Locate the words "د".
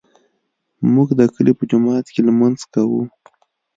1.19-1.21